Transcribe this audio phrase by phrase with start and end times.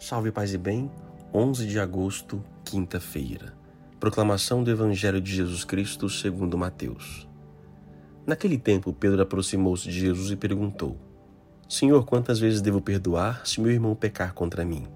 [0.00, 0.88] Salve paz e bem,
[1.34, 3.52] 11 de agosto, quinta-feira.
[3.98, 7.28] Proclamação do Evangelho de Jesus Cristo segundo Mateus.
[8.24, 10.96] Naquele tempo, Pedro aproximou-se de Jesus e perguntou:
[11.68, 14.86] Senhor, quantas vezes devo perdoar se meu irmão pecar contra mim?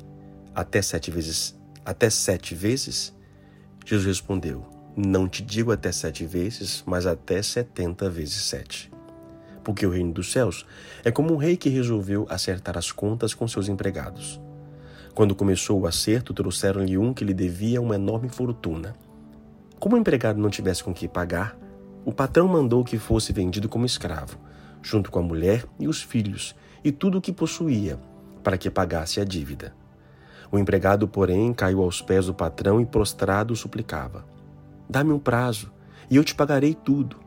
[0.54, 1.58] Até sete vezes?
[1.84, 3.12] Até sete vezes?
[3.84, 4.64] Jesus respondeu:
[4.96, 8.88] Não te digo até sete vezes, mas até setenta vezes sete.
[9.64, 10.64] Porque o reino dos céus
[11.04, 14.40] é como um rei que resolveu acertar as contas com seus empregados.
[15.14, 18.96] Quando começou o acerto, trouxeram-lhe um que lhe devia uma enorme fortuna.
[19.78, 21.56] Como o empregado não tivesse com que pagar,
[22.04, 24.38] o patrão mandou que fosse vendido como escravo,
[24.80, 27.98] junto com a mulher e os filhos e tudo o que possuía,
[28.42, 29.74] para que pagasse a dívida.
[30.50, 34.24] O empregado, porém, caiu aos pés do patrão e prostrado suplicava:
[34.88, 35.70] Dá-me um prazo,
[36.10, 37.18] e eu te pagarei tudo.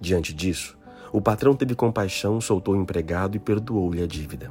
[0.00, 0.76] Diante disso,
[1.12, 4.50] o patrão teve compaixão, soltou o empregado e perdoou-lhe a dívida.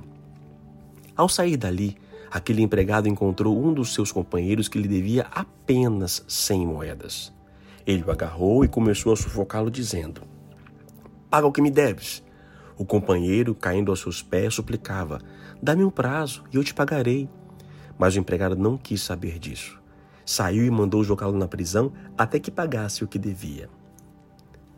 [1.16, 1.96] Ao sair dali,
[2.32, 7.34] aquele empregado encontrou um dos seus companheiros que lhe devia apenas cem moedas.
[7.86, 10.22] Ele o agarrou e começou a sufocá-lo, dizendo:
[11.30, 12.24] Paga o que me deves.
[12.78, 15.20] O companheiro, caindo aos seus pés, suplicava:
[15.62, 17.30] Dá-me um prazo e eu te pagarei.
[17.98, 19.80] Mas o empregado não quis saber disso.
[20.26, 23.70] Saiu e mandou jogá-lo na prisão até que pagasse o que devia.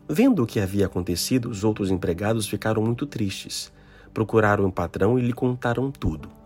[0.08, 3.72] Vendo o que havia acontecido, os outros empregados ficaram muito tristes.
[4.14, 6.37] Procuraram o patrão e lhe contaram tudo.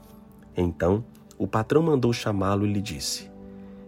[0.56, 1.05] Então
[1.39, 3.31] o patrão mandou chamá-lo e lhe disse: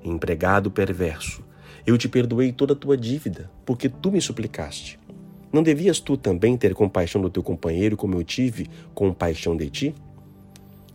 [0.03, 1.45] Empregado perverso,
[1.87, 4.99] eu te perdoei toda a tua dívida, porque tu me suplicaste.
[5.53, 9.95] Não devias tu também ter compaixão do teu companheiro, como eu tive compaixão de ti?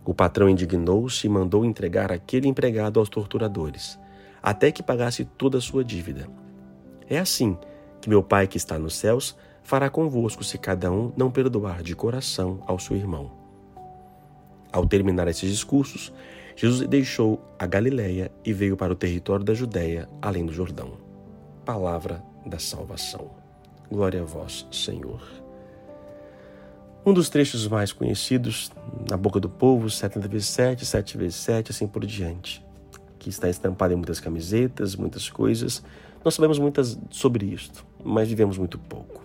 [0.04, 3.98] O patrão indignou-se e mandou entregar aquele empregado aos torturadores,
[4.42, 6.28] até que pagasse toda a sua dívida.
[7.08, 7.56] É assim
[8.00, 11.94] que meu Pai que está nos céus fará convosco se cada um não perdoar de
[11.94, 13.39] coração ao seu irmão.
[14.72, 16.12] Ao terminar esses discursos,
[16.54, 20.92] Jesus deixou a Galiléia e veio para o território da Judéia, além do Jordão.
[21.64, 23.30] Palavra da salvação.
[23.90, 25.22] Glória a vós, Senhor.
[27.04, 28.70] Um dos trechos mais conhecidos
[29.08, 32.64] na boca do povo, 70 vezes 7, 7 vezes 7, assim por diante,
[33.18, 35.82] que está estampado em muitas camisetas, muitas coisas.
[36.22, 39.24] Nós sabemos muitas sobre isto, mas vivemos muito pouco.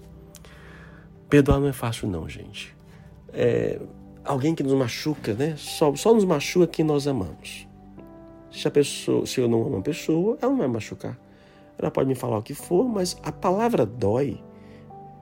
[1.30, 2.74] Perdoar não é fácil não, gente.
[3.34, 3.80] É,
[4.25, 5.56] alguém que nos machuca, né?
[5.58, 7.68] Só, só nos machuca quem nós amamos.
[8.52, 11.18] Se a pessoa, se eu não amo a pessoa, ela não vai machucar.
[11.78, 14.41] Ela pode me falar o que for, mas a palavra dói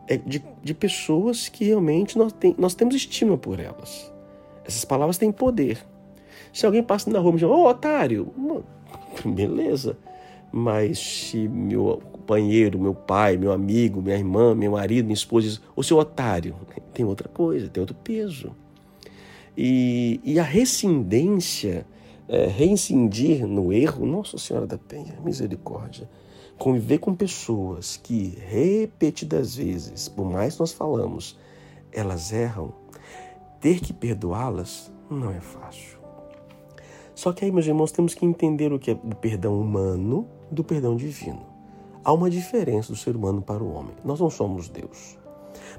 [0.08, 4.12] é de, de pessoas que realmente nós, tem, nós temos estima por elas.
[4.66, 5.84] Essas palavras têm poder.
[6.52, 8.32] Se alguém passa na rua e me chama, ô oh, otário,
[9.26, 9.98] beleza.
[10.52, 15.62] Mas se meu companheiro, meu pai, meu amigo, minha irmã, meu marido, minha esposa diz,
[15.76, 16.56] ô seu otário,
[16.94, 18.56] tem outra coisa, tem outro peso.
[19.56, 21.86] E, e a rescindência,
[22.28, 26.10] é, reincidir no erro, Nossa Senhora da Penha, misericórdia.
[26.58, 31.38] Conviver com pessoas que repetidas vezes, por mais nós falamos,
[31.92, 32.74] elas erram,
[33.60, 36.00] ter que perdoá-las não é fácil.
[37.14, 40.64] Só que aí, meus irmãos, temos que entender o que é o perdão humano do
[40.64, 41.46] perdão divino.
[42.04, 43.96] Há uma diferença do ser humano para o homem.
[44.04, 45.18] Nós não somos Deus.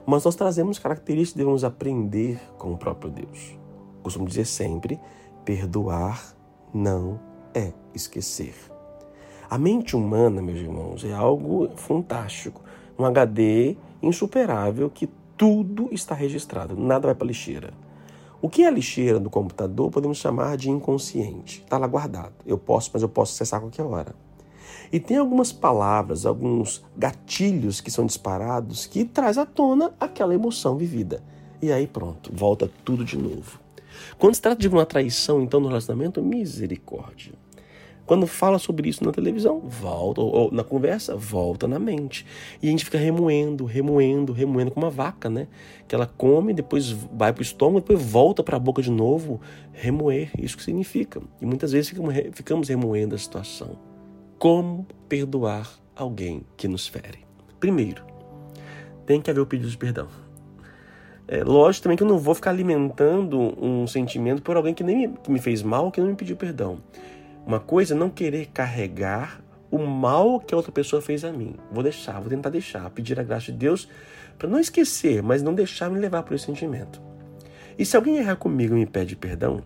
[0.06, 3.63] Mas nós trazemos características que devemos aprender com o próprio Deus
[4.04, 5.00] costumo dizer sempre:
[5.44, 6.34] perdoar
[6.72, 7.18] não
[7.52, 8.54] é esquecer.
[9.48, 12.62] A mente humana, meus irmãos, é algo fantástico.
[12.98, 17.72] Um HD insuperável que tudo está registrado, nada vai para a lixeira.
[18.40, 21.62] O que é a lixeira do computador podemos chamar de inconsciente.
[21.62, 22.34] Está lá guardado.
[22.44, 24.14] Eu posso, mas eu posso acessar a qualquer hora.
[24.92, 30.76] E tem algumas palavras, alguns gatilhos que são disparados que traz à tona aquela emoção
[30.76, 31.22] vivida.
[31.62, 33.63] E aí pronto, volta tudo de novo.
[34.18, 37.32] Quando se trata de uma traição, então, no relacionamento, misericórdia.
[38.06, 42.26] Quando fala sobre isso na televisão, volta, ou, ou, na conversa, volta na mente.
[42.62, 45.48] E a gente fica remoendo, remoendo, remoendo, como uma vaca, né?
[45.88, 49.40] Que ela come, depois vai para o estômago, depois volta para a boca de novo,
[49.72, 50.30] remoer.
[50.38, 51.22] Isso que significa.
[51.40, 53.78] E muitas vezes ficamos, ficamos remoendo a situação.
[54.38, 57.20] Como perdoar alguém que nos fere?
[57.58, 58.04] Primeiro,
[59.06, 60.08] tem que haver o pedido de perdão.
[61.26, 65.08] É, lógico também que eu não vou ficar alimentando um sentimento por alguém que nem
[65.08, 66.78] me, que me fez mal, que não me pediu perdão.
[67.46, 71.56] Uma coisa é não querer carregar o mal que a outra pessoa fez a mim.
[71.70, 73.88] Vou deixar, vou tentar deixar, pedir a graça de Deus
[74.38, 77.02] para não esquecer, mas não deixar me levar por esse sentimento.
[77.78, 79.62] E se alguém errar comigo e me pede perdão,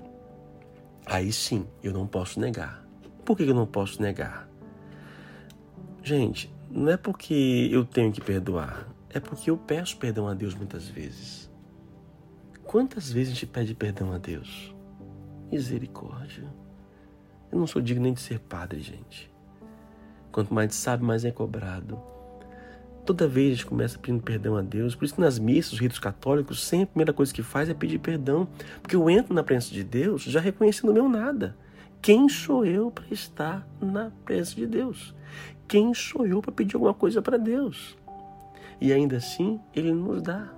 [1.04, 2.86] aí sim eu não posso negar.
[3.24, 4.48] Por que eu não posso negar?
[6.02, 10.54] Gente, não é porque eu tenho que perdoar, é porque eu peço perdão a Deus
[10.54, 11.47] muitas vezes.
[12.68, 14.74] Quantas vezes a gente pede perdão a Deus?
[15.50, 16.44] Misericórdia.
[17.50, 19.32] Eu não sou digno nem de ser padre, gente.
[20.30, 21.98] Quanto mais sabe, mais é cobrado.
[23.06, 24.94] Toda vez a gente começa pedindo perdão a Deus.
[24.94, 27.74] Por isso que nas missas, os ritos católicos, sempre a primeira coisa que faz é
[27.74, 28.46] pedir perdão.
[28.82, 31.56] Porque eu entro na presença de Deus já reconhecendo o meu nada.
[32.02, 35.14] Quem sou eu para estar na presença de Deus?
[35.66, 37.96] Quem sou eu para pedir alguma coisa para Deus?
[38.78, 40.57] E ainda assim, Ele nos dá.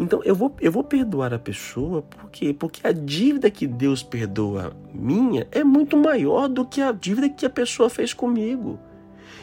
[0.00, 2.54] Então eu vou, eu vou perdoar a pessoa, por quê?
[2.58, 7.44] Porque a dívida que Deus perdoa minha é muito maior do que a dívida que
[7.44, 8.78] a pessoa fez comigo.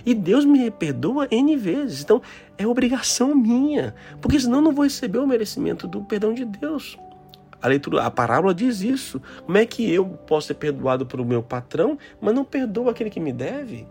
[0.04, 2.01] E Deus me perdoa N vezes.
[2.01, 2.24] Então
[2.57, 6.98] é obrigação minha, porque senão eu não vou receber o merecimento do perdão de Deus.
[7.62, 9.21] A leitura, a parábola diz isso.
[9.45, 13.19] Como é que eu posso ser perdoado pelo meu patrão, mas não perdoo aquele que
[13.19, 13.86] me deve?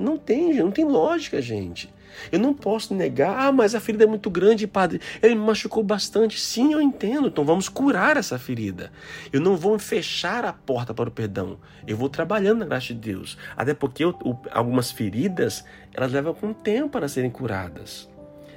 [0.00, 1.92] Não tem, não tem lógica, gente.
[2.32, 5.00] Eu não posso negar, ah, mas a ferida é muito grande, padre.
[5.22, 6.40] Ele me machucou bastante.
[6.40, 7.28] Sim, eu entendo.
[7.28, 8.90] Então vamos curar essa ferida.
[9.32, 11.58] Eu não vou fechar a porta para o perdão.
[11.86, 13.36] Eu vou trabalhando na graça de Deus.
[13.56, 14.16] Até porque eu,
[14.50, 18.08] algumas feridas, elas levam algum tempo para serem curadas.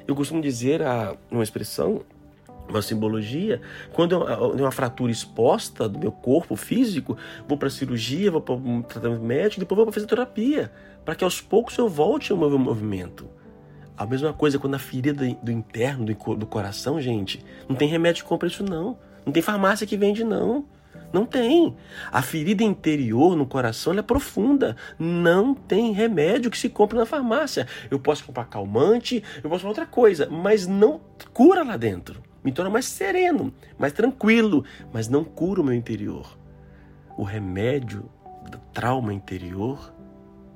[0.07, 2.03] Eu costumo dizer a, uma expressão,
[2.68, 3.62] uma simbologia,
[3.92, 7.18] quando eu tenho uma fratura exposta do meu corpo físico,
[7.48, 10.71] vou para cirurgia, vou para um tratamento médico, depois vou para fisioterapia,
[11.04, 13.30] para que aos poucos eu volte ao meu movimento.
[13.95, 18.30] A mesma coisa quando a ferida do interno, do coração, gente, não tem remédio que
[18.30, 18.98] compra isso não.
[19.25, 20.65] Não tem farmácia que vende não.
[21.13, 21.75] Não tem.
[22.12, 24.75] A ferida interior no coração é profunda.
[24.98, 27.68] Não tem remédio que se compre na farmácia.
[27.92, 31.00] Eu posso comprar calmante, eu posso comprar outra coisa, mas não
[31.31, 32.32] cura lá dentro.
[32.43, 36.37] Me torna mais sereno, mais tranquilo, mas não cura o meu interior.
[37.17, 38.09] O remédio
[38.49, 39.93] do trauma interior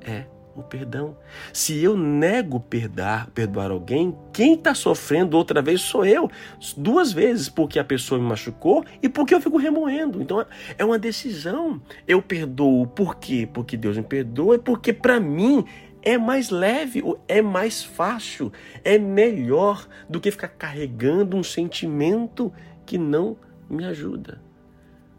[0.02, 0.26] é
[0.58, 1.16] o perdão.
[1.54, 6.30] Se eu nego perdoar, perdoar alguém, quem está sofrendo outra vez sou eu.
[6.76, 10.22] Duas vezes, porque a pessoa me machucou e porque eu fico remoendo.
[10.22, 10.44] Então
[10.78, 11.80] é uma decisão.
[12.08, 13.48] Eu perdoo por quê?
[13.52, 15.64] Porque Deus me perdoa e porque para mim
[16.08, 18.50] é mais leve, é mais fácil,
[18.82, 22.54] é melhor do que ficar carregando um sentimento
[22.86, 23.36] que não
[23.70, 24.42] me ajuda.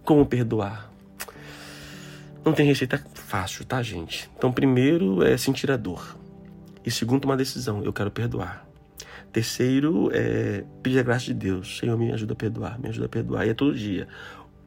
[0.02, 0.90] Como perdoar?
[2.42, 4.30] Não tem receita fácil, tá, gente?
[4.38, 6.16] Então, primeiro é sentir a dor.
[6.82, 8.66] E segundo, uma decisão: eu quero perdoar.
[9.30, 11.76] Terceiro é pedir a graça de Deus.
[11.76, 13.46] Senhor, me ajuda a perdoar, me ajuda a perdoar.
[13.46, 14.08] E é todo dia.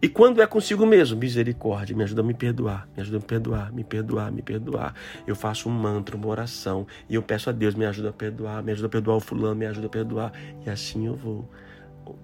[0.02, 3.26] E quando é consigo mesmo, misericórdia, me ajuda a me perdoar, me ajuda a me
[3.28, 4.96] perdoar, me perdoar, me perdoar.
[5.28, 8.64] Eu faço um mantra, uma oração, e eu peço a Deus, me ajuda a perdoar,
[8.64, 10.34] me ajuda a perdoar o fulano, me ajuda a perdoar.
[10.66, 11.48] E assim eu vou.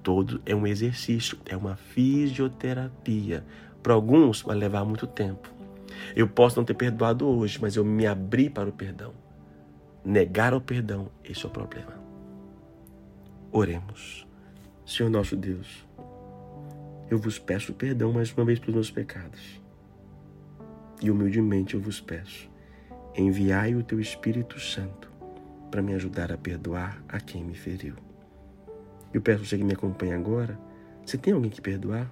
[0.02, 3.46] Todo é um exercício, é uma fisioterapia.
[3.84, 5.48] Para alguns vai levar muito tempo.
[6.16, 9.14] Eu posso não ter perdoado hoje, mas eu me abri para o perdão.
[10.04, 11.94] Negar o perdão, esse é o problema.
[13.52, 14.26] Oremos.
[14.84, 15.86] Senhor nosso Deus,
[17.10, 19.62] eu vos peço perdão mais uma vez pelos meus pecados.
[21.02, 22.50] E humildemente eu vos peço,
[23.16, 25.12] enviai o teu Espírito Santo
[25.70, 27.96] para me ajudar a perdoar a quem me feriu.
[29.14, 30.60] Eu peço você que me acompanha agora,
[31.06, 32.12] você tem alguém que perdoar?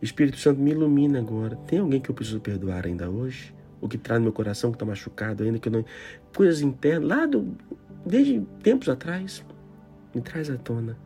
[0.00, 1.56] Espírito Santo, me ilumina agora.
[1.56, 3.54] Tem alguém que eu preciso perdoar ainda hoje?
[3.80, 5.84] O que traz no meu coração que está machucado ainda, que eu não.
[6.34, 7.54] Coisas internas, lá do.
[8.04, 9.44] Desde tempos atrás.
[10.14, 10.96] Me traz à tona.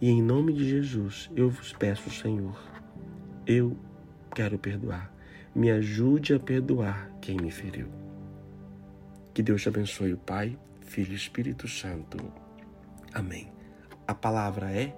[0.00, 2.58] E em nome de Jesus, eu vos peço, Senhor,
[3.46, 3.76] eu
[4.34, 5.12] quero perdoar.
[5.54, 7.88] Me ajude a perdoar quem me feriu.
[9.32, 12.18] Que Deus te abençoe, o Pai, Filho e Espírito Santo.
[13.12, 13.52] Amém.
[14.06, 14.94] A palavra é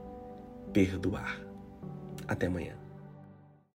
[0.72, 1.40] perdoar.
[2.26, 2.85] Até amanhã.